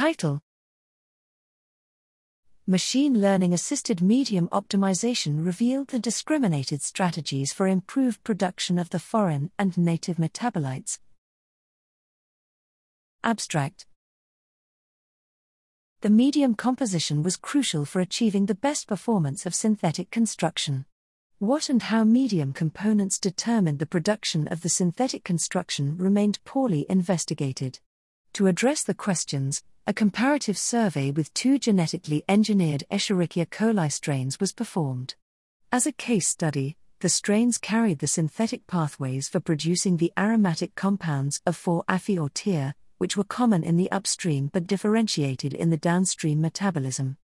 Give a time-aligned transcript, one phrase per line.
[0.00, 0.40] Title
[2.66, 9.50] Machine Learning Assisted Medium Optimization revealed the discriminated strategies for improved production of the foreign
[9.58, 11.00] and native metabolites.
[13.22, 13.84] Abstract
[16.00, 20.86] The medium composition was crucial for achieving the best performance of synthetic construction.
[21.40, 27.80] What and how medium components determined the production of the synthetic construction remained poorly investigated.
[28.34, 34.52] To address the questions, a comparative survey with two genetically engineered Escherichia coli strains was
[34.52, 35.16] performed.
[35.72, 41.40] As a case study, the strains carried the synthetic pathways for producing the aromatic compounds
[41.44, 47.16] of 4-affy or which were common in the upstream but differentiated in the downstream metabolism.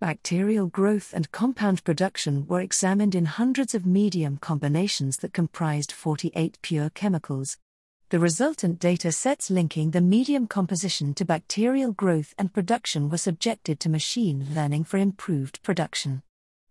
[0.00, 6.58] Bacterial growth and compound production were examined in hundreds of medium combinations that comprised 48
[6.62, 7.58] pure chemicals.
[8.10, 13.78] The resultant data sets linking the medium composition to bacterial growth and production were subjected
[13.80, 16.22] to machine learning for improved production.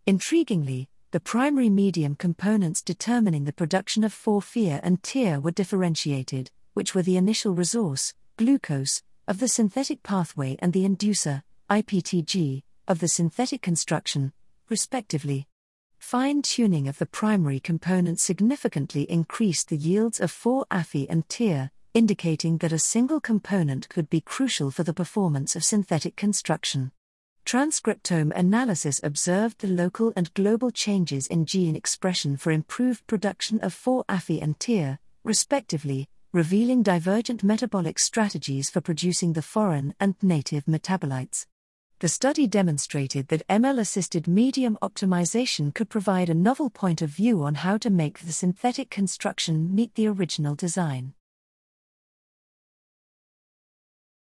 [0.08, 6.96] Intriguingly, the primary medium components determining the production of 4-FIR and TIR were differentiated, which
[6.96, 13.08] were the initial resource, glucose, of the synthetic pathway and the inducer, IPTG, of the
[13.08, 14.34] synthetic construction,
[14.70, 15.48] respectively.
[16.00, 22.60] Fine tuning of the primary component significantly increased the yields of 4-affy and TIR, indicating
[22.60, 26.92] that a single component could be crucial for the performance of synthetic construction.
[27.46, 33.74] Transcriptome analysis observed the local and global changes in gene expression for improved production of
[33.74, 41.46] 4-affy and TIR, respectively, revealing divergent metabolic strategies for producing the foreign and native metabolites.
[42.00, 47.42] The study demonstrated that ML assisted medium optimization could provide a novel point of view
[47.42, 51.16] on how to make the synthetic construction meet the original design.